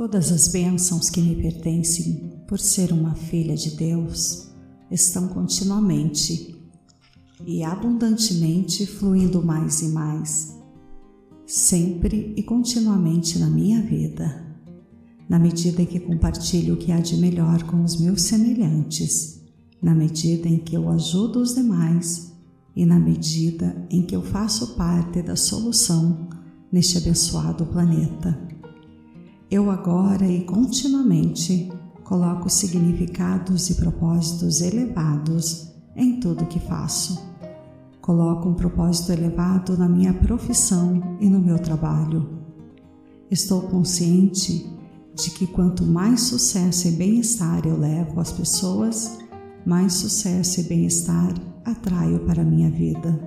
[0.00, 4.48] Todas as bênçãos que me pertencem por ser uma filha de Deus
[4.90, 6.56] estão continuamente
[7.44, 10.56] e abundantemente fluindo mais e mais,
[11.46, 14.42] sempre e continuamente na minha vida,
[15.28, 19.42] na medida em que compartilho o que há de melhor com os meus semelhantes,
[19.82, 22.32] na medida em que eu ajudo os demais
[22.74, 26.26] e na medida em que eu faço parte da solução
[26.72, 28.49] neste abençoado planeta.
[29.50, 31.72] Eu agora e continuamente
[32.04, 37.20] coloco significados e propósitos elevados em tudo que faço.
[38.00, 42.28] Coloco um propósito elevado na minha profissão e no meu trabalho.
[43.28, 44.70] Estou consciente
[45.16, 49.18] de que quanto mais sucesso e bem-estar eu levo às pessoas,
[49.66, 53.18] mais sucesso e bem-estar atraio para a minha vida.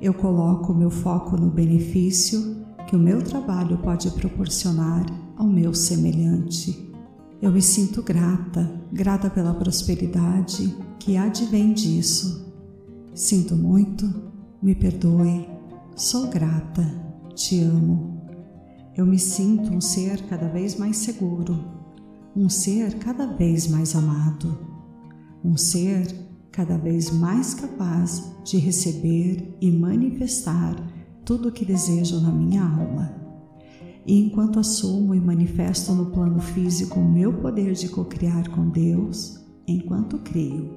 [0.00, 5.04] Eu coloco meu foco no benefício que o meu trabalho pode proporcionar
[5.36, 6.92] ao meu semelhante.
[7.40, 12.54] Eu me sinto grata, grata pela prosperidade que advém disso.
[13.14, 14.08] Sinto muito,
[14.62, 15.48] me perdoe,
[15.96, 16.82] sou grata,
[17.34, 18.22] te amo.
[18.96, 21.58] Eu me sinto um ser cada vez mais seguro,
[22.36, 24.58] um ser cada vez mais amado,
[25.44, 26.14] um ser
[26.52, 30.76] cada vez mais capaz de receber e manifestar
[31.24, 33.14] tudo o que desejo na minha alma.
[34.04, 39.40] E enquanto assumo e manifesto no plano físico o meu poder de cocriar com Deus,
[39.66, 40.70] enquanto crio,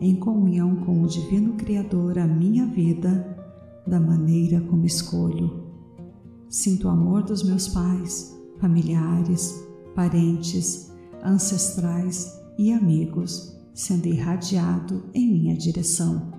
[0.00, 3.36] em comunhão com o Divino Criador, a minha vida
[3.86, 5.64] da maneira como escolho.
[6.48, 10.92] Sinto o amor dos meus pais, familiares, parentes,
[11.24, 16.33] ancestrais e amigos sendo irradiado em minha direção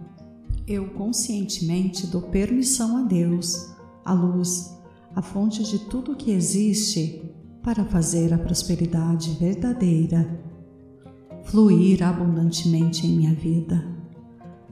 [0.68, 4.76] eu conscientemente dou permissão a Deus, a luz,
[5.16, 7.24] a fonte de tudo que existe,
[7.62, 10.46] para fazer a prosperidade verdadeira
[11.46, 13.84] fluir abundantemente em minha vida,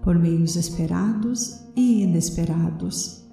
[0.02, 3.24] por meios esperados e inesperados.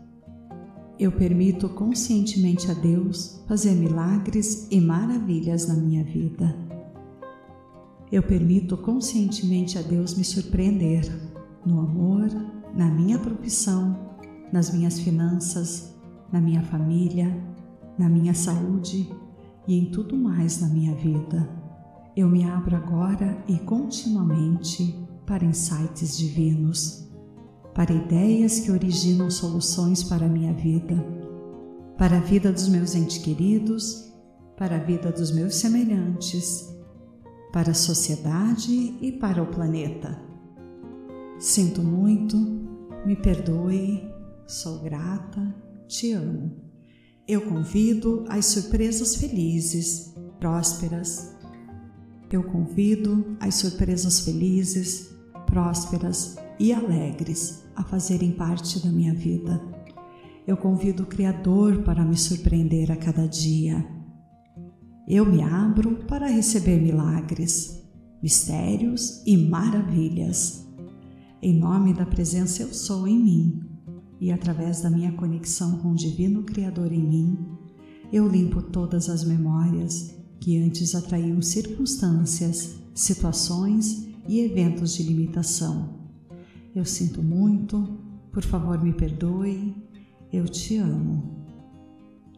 [0.98, 6.54] Eu permito conscientemente a Deus fazer milagres e maravilhas na minha vida.
[8.12, 11.29] Eu permito conscientemente a Deus me surpreender
[11.64, 12.28] no amor,
[12.74, 13.96] na minha profissão,
[14.52, 15.94] nas minhas finanças,
[16.32, 17.36] na minha família,
[17.98, 19.10] na minha saúde
[19.66, 21.48] e em tudo mais na minha vida.
[22.16, 27.08] Eu me abro agora e continuamente para insights divinos,
[27.74, 30.96] para ideias que originam soluções para a minha vida,
[31.96, 34.12] para a vida dos meus entes queridos,
[34.56, 36.68] para a vida dos meus semelhantes,
[37.52, 40.29] para a sociedade e para o planeta.
[41.40, 42.36] Sinto muito,
[43.06, 44.06] me perdoe,
[44.46, 45.54] sou grata,
[45.88, 46.54] te amo.
[47.26, 51.34] Eu convido as surpresas felizes, prósperas.
[52.30, 59.58] Eu convido as surpresas felizes, prósperas e alegres a fazerem parte da minha vida.
[60.46, 63.82] Eu convido o Criador para me surpreender a cada dia.
[65.08, 67.82] Eu me abro para receber milagres,
[68.22, 70.68] mistérios e maravilhas
[71.42, 73.62] em nome da presença eu sou em mim
[74.20, 77.38] e através da minha conexão com o Divino Criador em mim,
[78.12, 86.00] eu limpo todas as memórias que antes atraíam circunstâncias, situações e eventos de limitação.
[86.74, 87.98] Eu sinto muito,
[88.30, 89.74] por favor me perdoe,
[90.30, 91.46] eu te amo.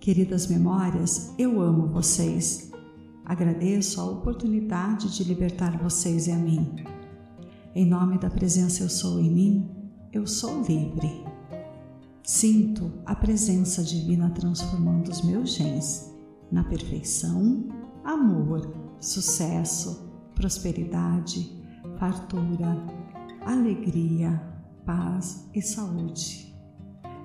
[0.00, 2.70] Queridas memórias, eu amo vocês.
[3.24, 6.92] Agradeço a oportunidade de libertar vocês e a mim.
[7.74, 9.70] Em nome da presença eu sou em mim,
[10.12, 11.24] eu sou livre.
[12.22, 16.12] Sinto a presença divina transformando os meus genes
[16.50, 17.66] na perfeição,
[18.04, 21.50] amor, sucesso, prosperidade,
[21.98, 22.76] fartura,
[23.40, 24.38] alegria,
[24.84, 26.54] paz e saúde.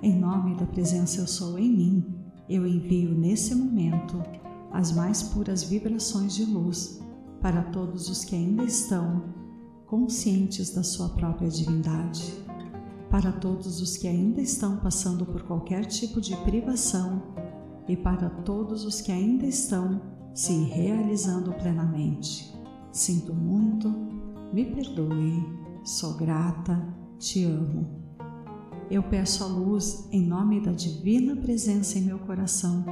[0.02, 2.06] Em nome da presença eu sou em mim,
[2.48, 4.16] eu envio nesse momento
[4.72, 7.02] as mais puras vibrações de luz
[7.42, 9.36] para todos os que ainda estão
[9.88, 12.34] conscientes da sua própria divindade.
[13.10, 17.22] Para todos os que ainda estão passando por qualquer tipo de privação
[17.88, 20.00] e para todos os que ainda estão
[20.34, 22.54] se realizando plenamente.
[22.92, 23.88] Sinto muito,
[24.52, 25.42] me perdoe,
[25.82, 26.86] sou grata,
[27.18, 27.88] te amo.
[28.90, 32.84] Eu peço a luz em nome da divina presença em meu coração,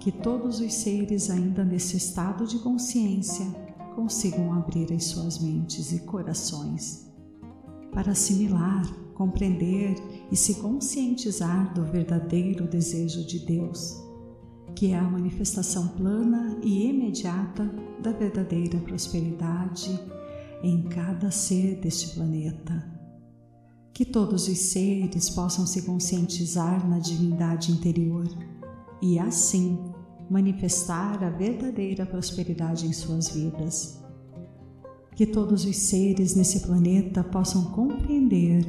[0.00, 3.65] que todos os seres ainda nesse estado de consciência
[3.96, 7.10] consigam abrir as suas mentes e corações
[7.92, 9.96] para assimilar, compreender
[10.30, 13.96] e se conscientizar do verdadeiro desejo de Deus.
[14.76, 17.64] que é a manifestação plana e imediata
[18.02, 19.98] da verdadeira prosperidade
[20.62, 22.94] em cada ser deste planeta.
[23.94, 28.28] Que todos os seres possam se conscientizar na divindade interior
[29.00, 29.78] e, assim,
[30.30, 34.02] manifestar a verdadeira prosperidade em suas vidas.
[35.14, 38.66] Que todos os seres nesse planeta possam compreender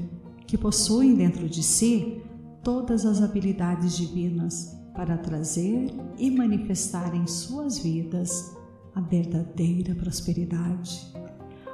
[0.48, 2.22] que possuem dentro de si
[2.64, 8.56] todas as habilidades divinas para trazer e manifestar em suas vidas
[8.96, 11.14] a verdadeira prosperidade,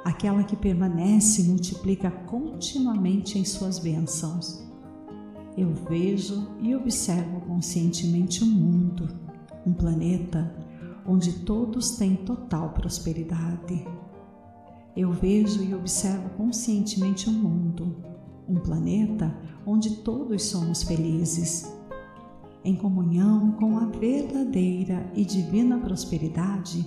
[0.04, 4.62] aquela que permanece e multiplica continuamente em suas bênçãos.
[5.56, 9.08] Eu vejo e observo conscientemente o mundo,
[9.66, 10.54] um planeta
[11.06, 13.86] onde todos têm total prosperidade.
[14.96, 17.96] Eu vejo e observo conscientemente o um mundo,
[18.48, 21.74] um planeta onde todos somos felizes,
[22.64, 26.82] em comunhão com a verdadeira e divina prosperidade,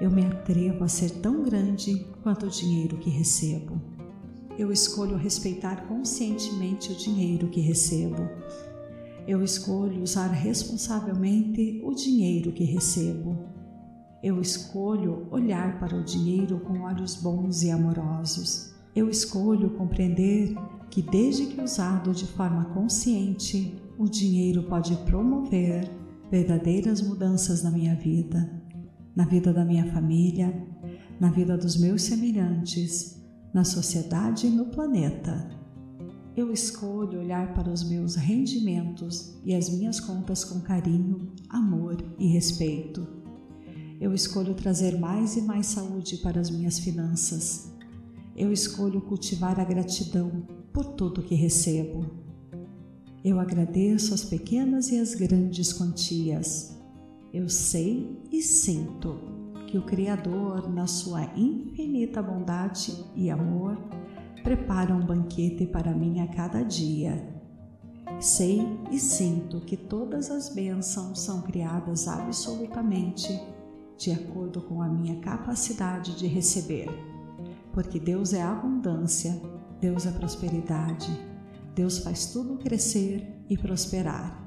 [0.00, 3.80] eu me atrevo a ser tão grande quanto o dinheiro que recebo.
[4.58, 8.28] Eu escolho respeitar conscientemente o dinheiro que recebo.
[9.26, 13.38] Eu escolho usar responsavelmente o dinheiro que recebo.
[14.22, 18.74] Eu escolho olhar para o dinheiro com olhos bons e amorosos.
[18.94, 20.54] Eu escolho compreender
[20.90, 25.90] que, desde que usado de forma consciente, o dinheiro pode promover
[26.30, 28.62] verdadeiras mudanças na minha vida,
[29.16, 30.54] na vida da minha família,
[31.18, 33.24] na vida dos meus semelhantes,
[33.54, 35.63] na sociedade e no planeta.
[36.36, 42.26] Eu escolho olhar para os meus rendimentos e as minhas contas com carinho, amor e
[42.26, 43.06] respeito.
[44.00, 47.72] Eu escolho trazer mais e mais saúde para as minhas finanças.
[48.36, 50.42] Eu escolho cultivar a gratidão
[50.72, 52.04] por tudo que recebo.
[53.24, 56.76] Eu agradeço as pequenas e as grandes quantias.
[57.32, 59.20] Eu sei e sinto
[59.68, 63.78] que o Criador, na sua infinita bondade e amor,
[64.44, 67.28] prepara um banquete para mim a cada dia.
[68.20, 68.62] Sei
[68.92, 73.28] e sinto que todas as bênçãos são criadas absolutamente
[73.98, 76.88] de acordo com a minha capacidade de receber,
[77.72, 79.40] porque Deus é abundância,
[79.80, 81.34] Deus é prosperidade
[81.74, 84.40] Deus faz tudo crescer e prosperar.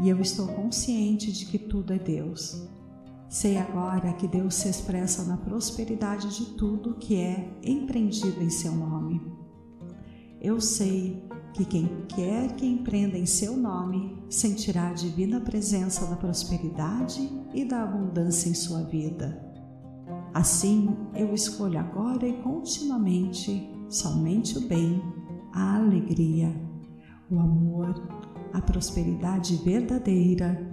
[0.00, 2.68] E eu estou consciente de que tudo é Deus.
[3.34, 8.70] Sei agora que Deus se expressa na prosperidade de tudo que é empreendido em seu
[8.70, 9.20] nome.
[10.40, 11.20] Eu sei
[11.52, 17.64] que quem quer que empreenda em seu nome sentirá a divina presença da prosperidade e
[17.64, 19.44] da abundância em sua vida.
[20.32, 25.02] Assim, eu escolho agora e continuamente somente o bem
[25.52, 26.54] a alegria,
[27.28, 28.00] o amor,
[28.52, 30.72] a prosperidade verdadeira,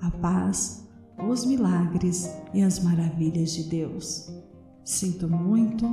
[0.00, 0.82] a paz,
[1.18, 4.30] os milagres e as maravilhas de Deus.
[4.84, 5.86] Sinto muito,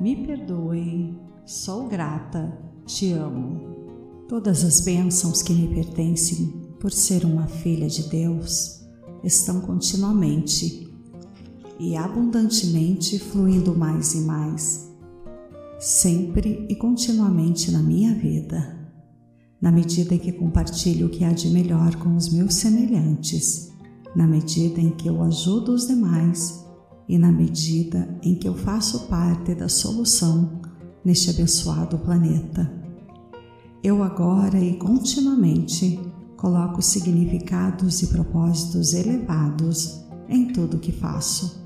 [0.00, 2.56] me perdoe, sou grata,
[2.86, 3.60] te amo.
[4.28, 6.46] Todas as bênçãos que me pertencem
[6.80, 8.82] por ser uma filha de Deus
[9.22, 10.88] estão continuamente
[11.78, 14.88] e abundantemente fluindo mais e mais.
[15.78, 18.78] Sempre e continuamente na minha vida,
[19.60, 23.71] na medida em que compartilho o que há de melhor com os meus semelhantes,
[24.14, 26.66] na medida em que eu ajudo os demais
[27.08, 30.60] e na medida em que eu faço parte da solução
[31.04, 32.70] neste abençoado planeta.
[33.82, 36.00] Eu agora e continuamente
[36.36, 41.62] coloco significados e propósitos elevados em tudo que faço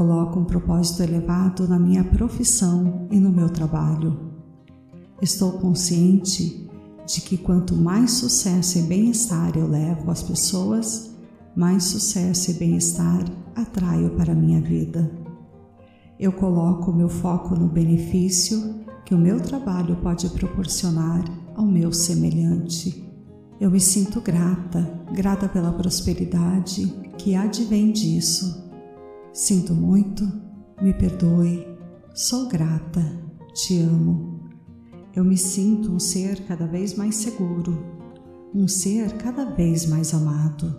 [0.00, 4.18] Coloco um propósito elevado na minha profissão e no meu trabalho.
[5.20, 6.66] Estou consciente
[7.06, 11.09] de que quanto mais sucesso e bem-estar eu levo às pessoas,
[11.56, 15.10] mais sucesso e bem-estar atraio para minha vida.
[16.18, 23.04] Eu coloco meu foco no benefício que o meu trabalho pode proporcionar ao meu semelhante.
[23.60, 26.86] Eu me sinto grata, grata pela prosperidade
[27.18, 28.70] que advém disso
[29.32, 30.28] Sinto muito,
[30.82, 31.64] me perdoe,
[32.12, 33.00] sou grata,
[33.54, 34.50] te amo.
[35.14, 37.78] Eu me sinto um ser cada vez mais seguro,
[38.52, 40.76] um ser cada vez mais amado,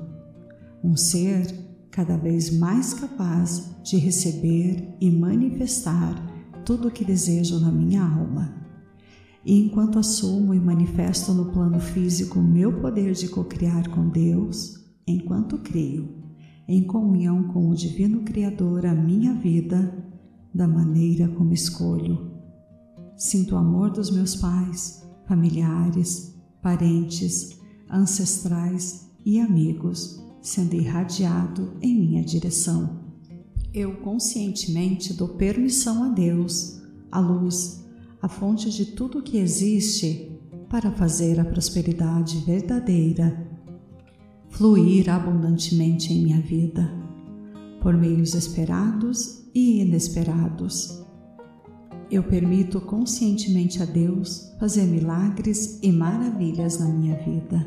[0.84, 1.48] um ser
[1.92, 6.16] cada vez mais capaz de receber e manifestar
[6.66, 8.56] tudo o que desejo na minha alma.
[9.46, 14.80] E enquanto assumo e manifesto no plano físico o meu poder de co-criar com Deus,
[15.06, 16.10] enquanto crio,
[16.68, 19.94] em comunhão com o Divino Criador a minha vida
[20.54, 22.32] da maneira como escolho.
[23.18, 27.60] Sinto o amor dos meus pais, familiares, parentes,
[27.90, 33.02] ancestrais e amigos sendo irradiado em minha direção.
[33.74, 36.82] Eu conscientemente dou permissão a Deus,
[37.12, 37.86] a luz,
[38.22, 40.32] a fonte de tudo que existe,
[40.70, 43.52] para fazer a prosperidade verdadeira
[44.52, 46.92] fluir abundantemente em minha vida,
[47.82, 51.04] por meios esperados e inesperados.
[52.12, 57.66] Eu permito conscientemente a Deus fazer milagres e maravilhas na minha vida.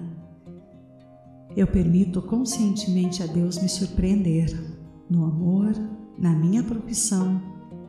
[1.56, 4.52] Eu permito conscientemente a Deus me surpreender
[5.08, 5.72] no amor,
[6.18, 7.40] na minha profissão,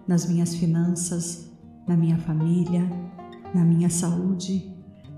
[0.07, 1.51] nas minhas finanças,
[1.87, 2.87] na minha família,
[3.53, 4.71] na minha saúde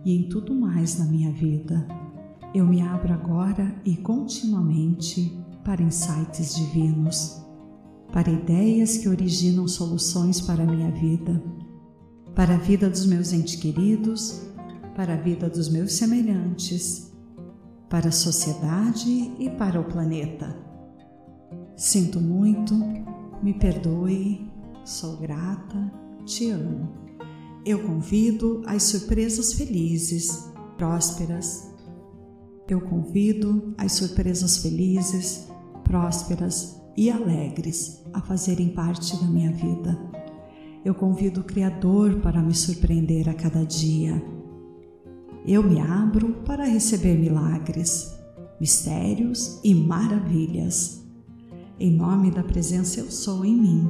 [0.05, 1.87] e em tudo mais na minha vida.
[2.53, 7.47] Eu me abro agora e continuamente para insights divinos
[8.11, 11.41] para ideias que originam soluções para a minha vida,
[12.33, 14.41] para a vida dos meus entes queridos,
[14.95, 17.11] para a vida dos meus semelhantes,
[17.89, 20.55] para a sociedade e para o planeta.
[21.75, 22.73] Sinto muito,
[23.41, 24.51] me perdoe,
[24.83, 25.91] sou grata,
[26.25, 26.89] te amo.
[27.65, 31.71] Eu convido as surpresas felizes, prósperas.
[32.67, 35.47] Eu convido as surpresas felizes,
[35.83, 39.97] prósperas e alegres a fazerem parte da minha vida.
[40.83, 44.23] Eu convido o Criador para me surpreender a cada dia.
[45.47, 48.13] Eu me abro para receber milagres,
[48.59, 51.01] mistérios e maravilhas.
[51.79, 53.89] Em nome da presença eu sou em mim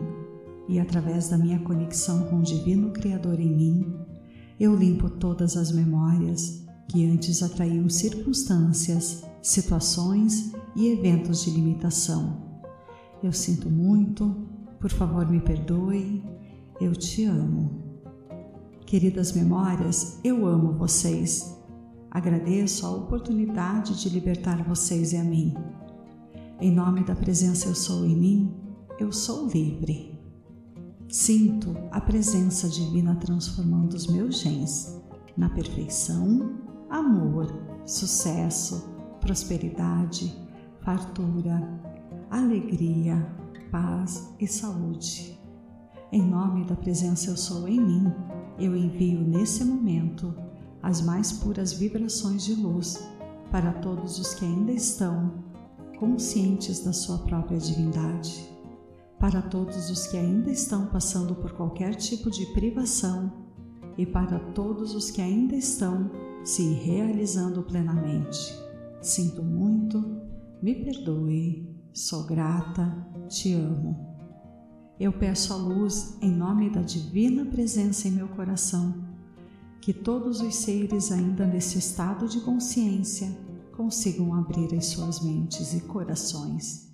[0.70, 3.94] e através da minha conexão com o Divino Criador em mim,
[4.60, 12.48] eu limpo todas as memórias que antes atraíam circunstâncias, situações e eventos de limitação
[13.24, 14.48] eu sinto muito,
[14.80, 16.24] por favor me perdoe,
[16.80, 17.87] eu te amo.
[18.88, 21.54] Queridas memórias, eu amo vocês.
[22.10, 25.54] Agradeço a oportunidade de libertar vocês e a mim.
[26.62, 28.56] Em nome da presença Eu Sou em mim,
[28.98, 30.18] eu sou livre.
[31.10, 34.98] Sinto a presença divina transformando os meus genes
[35.36, 36.56] na perfeição,
[36.90, 37.54] amor,
[37.86, 38.90] sucesso,
[39.20, 40.34] prosperidade,
[40.80, 41.62] fartura,
[42.30, 43.36] alegria,
[43.70, 45.38] paz e saúde.
[46.10, 48.14] Em nome da presença Eu Sou em mim,
[48.60, 50.34] eu envio nesse momento
[50.82, 53.04] as mais puras vibrações de luz
[53.52, 55.44] para todos os que ainda estão
[56.00, 58.50] conscientes da sua própria divindade,
[59.20, 63.32] para todos os que ainda estão passando por qualquer tipo de privação
[63.98, 66.12] e para todos os que ainda estão
[66.44, 68.56] se realizando plenamente.
[69.02, 70.22] Sinto muito,
[70.62, 72.96] me perdoe Sou grata,
[73.28, 74.17] te amo.
[75.00, 78.96] Eu peço a luz em nome da divina presença em meu coração,
[79.80, 83.28] que todos os seres ainda nesse estado de consciência
[83.76, 86.88] consigam abrir as suas mentes e corações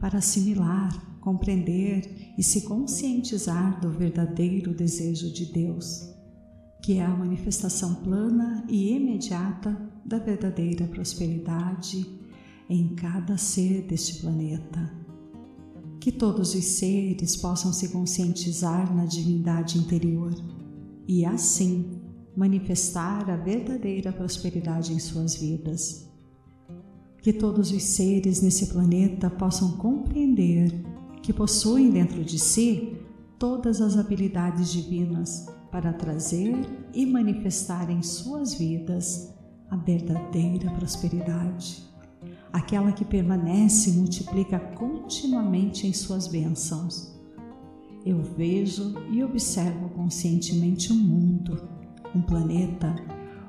[0.00, 6.12] para assimilar, compreender e se conscientizar do verdadeiro desejo de Deus,
[6.82, 12.04] que é a manifestação plana e imediata da verdadeira prosperidade
[12.68, 15.01] em cada ser deste planeta.
[16.02, 20.34] Que todos os seres possam se conscientizar na divindade interior
[21.06, 21.92] e, assim,
[22.36, 26.10] manifestar a verdadeira prosperidade em suas vidas.
[27.22, 30.74] Que todos os seres nesse planeta possam compreender
[31.22, 32.96] que possuem dentro de si
[33.38, 36.52] todas as habilidades divinas para trazer
[36.92, 39.32] e manifestar em suas vidas
[39.70, 41.91] a verdadeira prosperidade
[42.52, 47.12] aquela que permanece e multiplica continuamente em suas bênçãos.
[48.04, 51.68] Eu vejo e observo conscientemente um mundo,
[52.14, 52.94] um planeta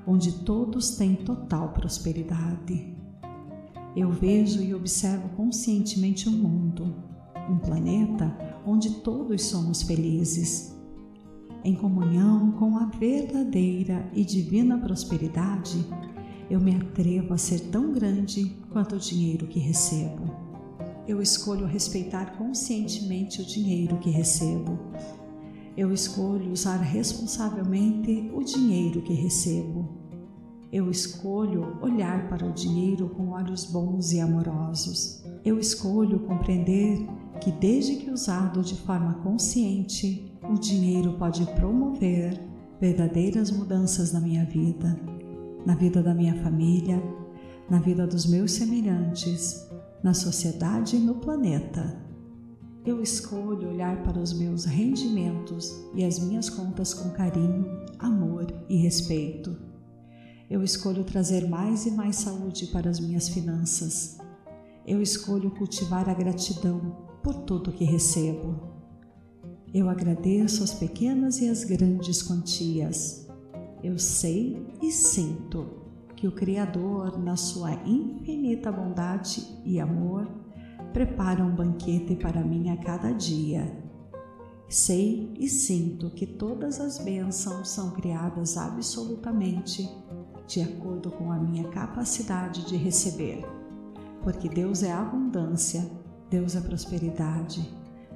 [0.05, 2.95] onde todos têm total prosperidade.
[3.95, 6.95] Eu vejo e observo conscientemente um mundo,
[7.49, 10.73] um planeta onde todos somos felizes.
[11.63, 15.85] Em comunhão com a verdadeira e divina prosperidade,
[16.53, 20.31] eu me atrevo a ser tão grande quanto o dinheiro que recebo.
[21.07, 24.77] Eu escolho respeitar conscientemente o dinheiro que recebo.
[25.75, 29.97] Eu escolho usar responsavelmente o dinheiro que recebo.
[30.71, 35.23] Eu escolho olhar para o dinheiro com olhos bons e amorosos.
[35.43, 36.99] Eu escolho compreender
[37.41, 42.39] que, desde que usado de forma consciente, o dinheiro pode promover
[42.79, 45.22] verdadeiras mudanças na minha vida
[45.65, 47.01] na vida da minha família,
[47.69, 49.67] na vida dos meus semelhantes,
[50.03, 52.01] na sociedade e no planeta.
[52.85, 57.65] Eu escolho olhar para os meus rendimentos e as minhas contas com carinho,
[57.97, 59.55] amor e respeito.
[60.49, 64.17] Eu escolho trazer mais e mais saúde para as minhas finanças.
[64.85, 68.73] eu escolho cultivar a gratidão por tudo que recebo.
[69.73, 73.25] Eu agradeço as pequenas e as grandes quantias.
[73.83, 75.83] Eu sei e sinto
[76.15, 80.25] que o Criador, na sua infinita bondade e amor,
[80.93, 83.77] prepara um banquete para mim a cada dia.
[84.69, 89.85] Sei e sinto que todas as bênçãos são criadas absolutamente
[90.47, 93.43] de acordo com a minha capacidade de receber,
[94.23, 95.89] porque Deus é abundância,
[96.29, 97.69] Deus é prosperidade,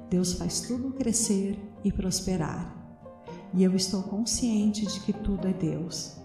[0.08, 2.77] Deus faz tudo crescer e prosperar.
[3.54, 6.16] E eu estou consciente de que tudo é Deus.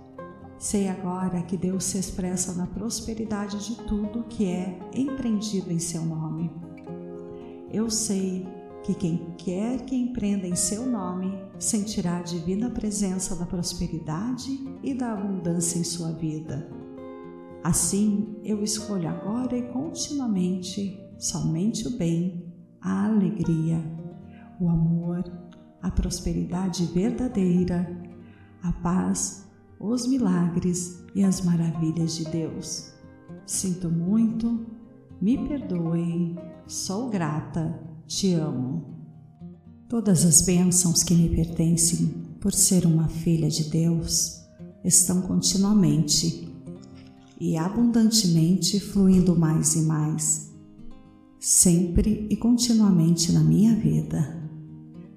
[0.57, 6.03] Sei agora que Deus se expressa na prosperidade de tudo que é empreendido em seu
[6.05, 6.49] nome.
[7.71, 8.47] Eu sei
[8.83, 14.51] que quem quer que empreenda em seu nome sentirá a divina presença da prosperidade
[14.83, 16.69] e da abundância em sua vida.
[17.63, 23.81] Assim, eu escolho agora e continuamente somente o bem, a alegria,
[24.59, 25.23] o amor,
[25.83, 27.85] a prosperidade verdadeira,
[28.63, 29.45] a paz,
[29.77, 32.93] os milagres e as maravilhas de Deus.
[33.45, 34.65] Sinto muito,
[35.21, 38.85] me perdoem, sou grata, te amo.
[39.89, 42.07] Todas as bênçãos que me pertencem
[42.39, 44.41] por ser uma filha de Deus
[44.85, 46.49] estão continuamente
[47.39, 50.49] e abundantemente fluindo mais e mais,
[51.39, 54.42] sempre e continuamente na minha vida,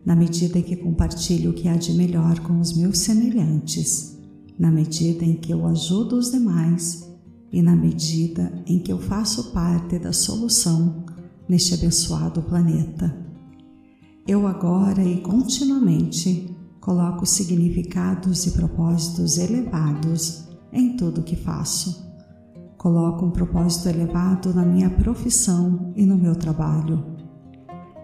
[0.07, 4.17] na medida em que compartilho o que há de melhor com os meus semelhantes,
[4.57, 7.11] na medida em que eu ajudo os demais
[7.53, 11.05] e na medida em que eu faço parte da solução
[11.49, 13.15] neste abençoado planeta.
[14.29, 22.07] Eu agora e continuamente coloco significados e propósitos elevados em tudo que faço.
[22.78, 27.04] Coloco um propósito elevado na minha profissão e no meu trabalho.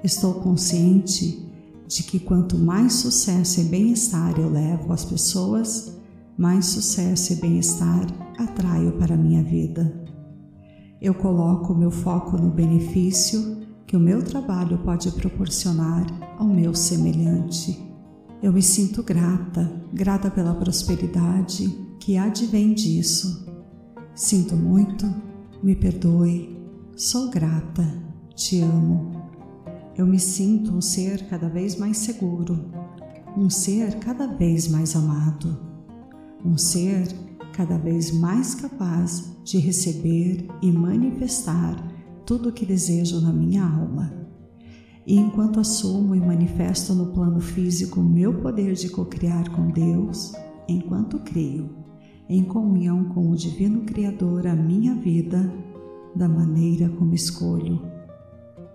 [0.03, 1.51] Estou consciente
[1.94, 5.98] de que quanto mais sucesso e bem-estar eu levo às pessoas,
[6.38, 8.07] mais sucesso e bem-estar
[8.38, 10.02] atraio para a minha vida.
[11.00, 16.07] Eu coloco o meu foco no benefício que o meu trabalho pode proporcionar
[16.38, 17.78] ao meu semelhante.
[18.42, 21.68] Eu me sinto grata, grata pela prosperidade
[22.00, 23.46] que advém disso.
[24.14, 25.07] Sinto muito,
[25.62, 26.59] me perdoe,
[26.96, 27.87] sou grata,
[28.35, 29.21] te amo.
[29.94, 32.59] Eu me sinto um ser cada vez mais seguro,
[33.37, 35.59] um ser cada vez mais amado,
[36.44, 37.09] um ser
[37.52, 41.76] cada vez mais capaz de receber e manifestar
[42.24, 44.11] tudo o que desejo na minha alma.
[45.07, 50.33] E enquanto assumo e manifesto no plano físico o meu poder de cocriar com Deus,
[50.66, 51.68] enquanto crio,
[52.28, 55.52] em comunhão com o Divino Criador, a minha vida
[56.16, 57.91] da maneira como escolho.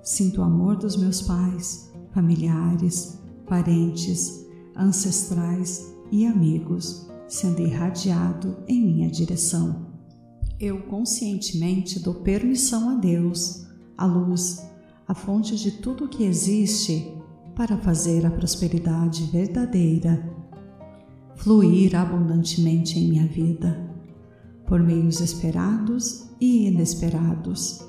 [0.01, 9.09] Sinto o amor dos meus pais, familiares, parentes, ancestrais e amigos sendo irradiado em minha
[9.09, 9.87] direção.
[10.59, 14.65] Eu conscientemente dou permissão a Deus, a luz,
[15.07, 17.13] a fonte de tudo o que existe,
[17.55, 20.37] para fazer a prosperidade verdadeira
[21.37, 23.79] fluir abundantemente em minha vida,
[24.65, 27.86] por meios esperados e inesperados.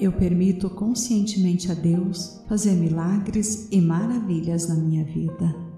[0.00, 5.70] Eu permito conscientemente a Deus fazer milagres e maravilhas na minha vida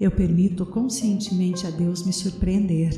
[0.00, 2.92] eu permito conscientemente a Deus me surpreender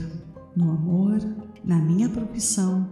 [0.55, 1.19] no amor,
[1.65, 2.87] na minha profissão,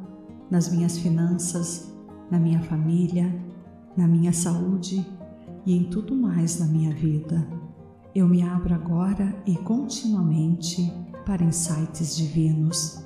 [0.50, 1.94] nas minhas finanças,
[2.30, 3.30] na minha família,
[3.94, 5.06] na minha saúde
[5.66, 7.46] e em tudo mais na minha vida.
[8.14, 10.90] Eu me abro agora e continuamente
[11.26, 13.04] para insights divinos,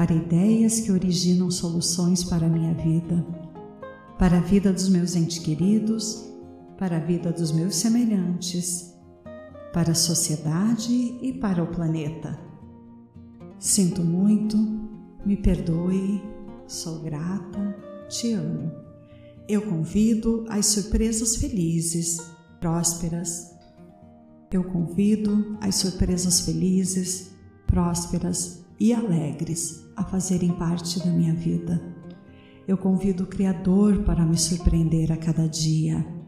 [0.00, 3.22] para ideias que originam soluções para a minha vida,
[4.18, 6.26] para a vida dos meus entes queridos,
[6.78, 8.94] para a vida dos meus semelhantes
[9.74, 12.40] para a sociedade e para o planeta.
[13.58, 14.56] Sinto muito,
[15.26, 16.22] me perdoe,
[16.66, 17.76] sou grata,
[18.08, 18.72] te amo.
[19.46, 22.16] Eu convido as surpresas felizes,
[22.58, 23.50] prósperas.
[24.50, 27.32] Eu convido as surpresas felizes,
[27.66, 31.80] prósperas e alegres a fazerem parte da minha vida.
[32.66, 36.18] Eu convido o Criador para me surpreender a cada dia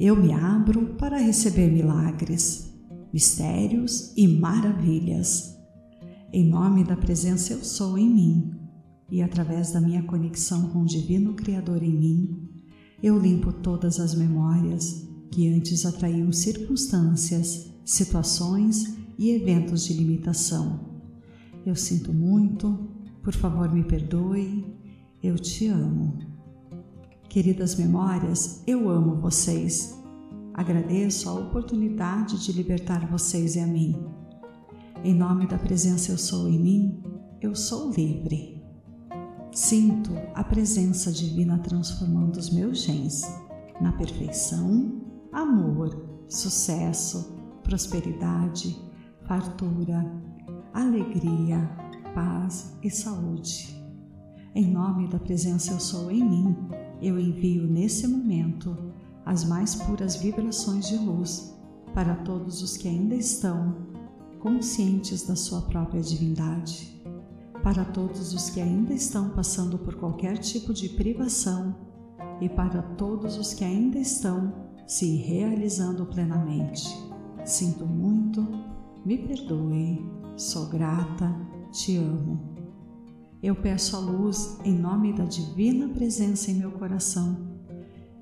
[0.00, 2.72] eu me abro para receber milagres,
[3.12, 5.54] mistérios e maravilhas.
[6.32, 8.50] Em nome da presença eu sou em mim
[9.10, 12.48] e através da minha conexão com o Divino Criador em mim,
[13.02, 20.89] eu limpo todas as memórias que antes atraíam circunstâncias, situações e eventos de limitação.
[21.64, 22.88] Eu sinto muito,
[23.22, 24.64] por favor me perdoe,
[25.22, 26.18] eu te amo.
[27.28, 29.96] Queridas memórias, eu amo vocês.
[30.54, 33.94] Agradeço a oportunidade de libertar vocês e a mim.
[35.04, 37.02] Em nome da presença Eu Sou em mim,
[37.40, 38.62] eu sou livre.
[39.52, 43.22] Sinto a presença divina transformando os meus genes
[43.80, 45.00] na perfeição,
[45.32, 48.76] amor, sucesso, prosperidade,
[49.26, 50.29] fartura,
[50.72, 51.68] alegria,
[52.14, 53.76] paz e saúde.
[54.54, 56.56] Em nome da presença Eu Sou em mim,
[57.00, 58.76] eu envio nesse momento
[59.24, 61.56] as mais puras vibrações de luz
[61.94, 63.76] para todos os que ainda estão
[64.40, 67.00] conscientes da sua própria divindade,
[67.62, 71.74] para todos os que ainda estão passando por qualquer tipo de privação
[72.40, 74.52] e para todos os que ainda estão
[74.86, 76.88] se realizando plenamente.
[77.44, 78.46] Sinto muito,
[79.04, 81.36] me perdoe, sou grata,
[81.70, 82.40] te amo.
[83.42, 87.60] Eu peço a luz em nome da divina presença em meu coração,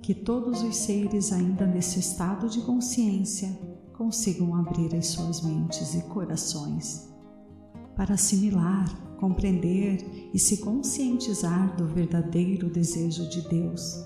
[0.03, 3.57] que todos os seres ainda nesse estado de consciência
[3.97, 7.09] consigam abrir as suas mentes e corações
[7.95, 8.85] para assimilar,
[9.19, 14.05] compreender e se conscientizar do verdadeiro desejo de Deus,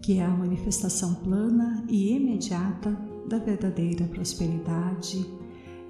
[0.00, 2.96] que é a manifestação plana e imediata
[3.28, 5.41] da verdadeira prosperidade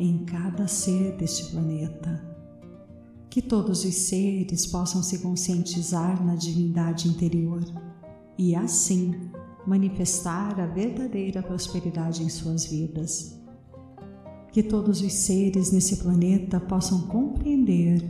[0.02, 2.22] em cada ser deste planeta.
[3.30, 7.62] Que todos os seres possam se conscientizar na divindade interior
[8.36, 9.14] e, assim,
[9.66, 13.40] manifestar a verdadeira prosperidade em suas vidas.
[14.50, 18.02] Que todos os seres nesse planeta possam compreender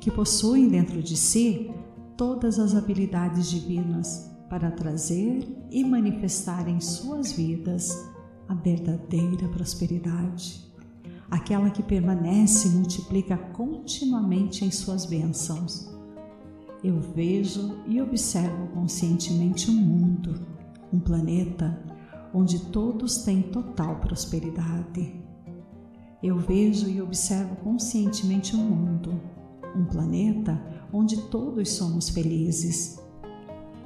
[0.00, 1.70] que possuem dentro de si
[2.16, 8.08] todas as habilidades divinas para trazer e manifestar em suas vidas
[8.48, 10.69] a verdadeira prosperidade,
[11.30, 15.88] aquela que permanece e multiplica continuamente em suas bênçãos.
[16.82, 20.50] Eu vejo e observo conscientemente o mundo
[20.92, 21.78] um planeta
[22.32, 25.14] onde todos têm total prosperidade.
[26.22, 29.20] Eu vejo e observo conscientemente um mundo,
[29.74, 30.60] um planeta
[30.92, 33.00] onde todos somos felizes.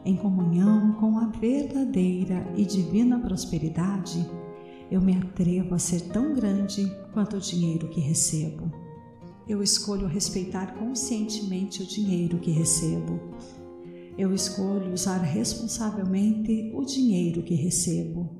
[0.04, 4.28] Em comunhão com a verdadeira e divina prosperidade,
[4.90, 8.72] eu me atrevo a ser tão grande quanto o dinheiro que recebo.
[9.48, 13.20] Eu escolho respeitar conscientemente o dinheiro que recebo
[14.16, 18.30] eu escolho usar responsavelmente o dinheiro que recebo.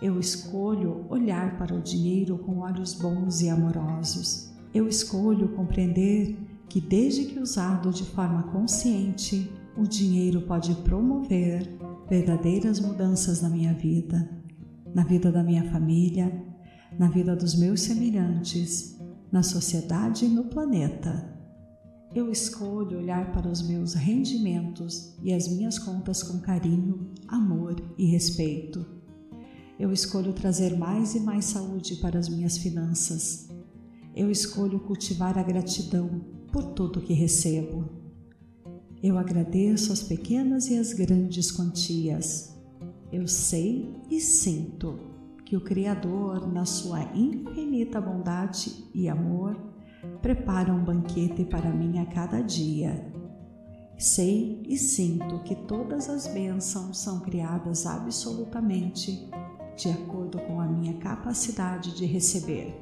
[0.00, 4.52] Eu escolho olhar para o dinheiro com olhos bons e amorosos.
[4.72, 6.36] Eu escolho compreender
[6.68, 11.68] que, desde que usado de forma consciente, o dinheiro pode promover
[12.08, 14.41] verdadeiras mudanças na minha vida,
[14.94, 16.32] na vida da minha família,
[16.98, 18.98] na vida dos meus semelhantes,
[19.30, 21.32] na sociedade e no planeta
[22.14, 28.04] eu escolho olhar para os meus rendimentos e as minhas contas com carinho, amor e
[28.04, 28.84] respeito.
[29.78, 33.48] Eu escolho trazer mais e mais saúde para as minhas finanças.
[34.14, 36.20] Eu escolho cultivar a gratidão
[36.52, 37.88] por tudo que recebo.
[39.02, 42.51] Eu agradeço as pequenas e as grandes quantias.
[43.12, 44.98] Eu sei e sinto
[45.44, 49.54] que o Criador, na sua infinita bondade e amor,
[50.22, 53.12] prepara um banquete para mim a cada dia.
[53.98, 59.28] Sei e sinto que todas as bênçãos são criadas absolutamente
[59.76, 62.74] de acordo com a minha capacidade de receber,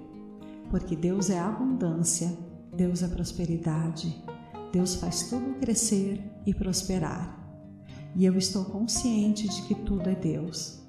[0.71, 2.33] porque Deus é abundância,
[2.73, 4.23] Deus é prosperidade,
[4.73, 7.40] Deus faz tudo crescer e prosperar.
[8.15, 10.81] E eu estou consciente de que tudo é Deus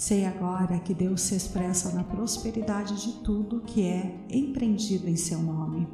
[0.00, 5.38] Sei agora que Deus se expressa na prosperidade de tudo que é empreendido em seu
[5.42, 5.86] nome.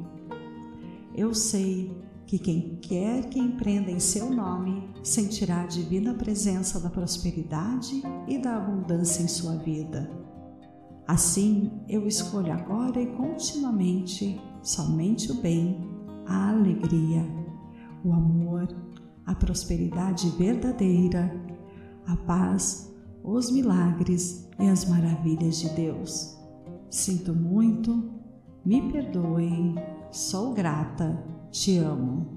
[1.13, 1.91] Eu sei
[2.25, 8.37] que quem quer que empreenda em seu nome sentirá a divina presença da prosperidade e
[8.37, 10.09] da abundância em sua vida.
[11.05, 15.85] Assim, eu escolho agora e continuamente somente o bem,
[16.25, 17.25] a alegria,
[18.05, 18.69] o amor,
[19.27, 21.31] a prosperidade verdadeira,
[22.07, 22.87] a paz
[23.27, 26.37] os milagres e as maravilhas de Deus.
[26.89, 28.09] Sinto muito,
[28.63, 29.75] me perdoem,
[30.09, 32.36] sou grata, te amo.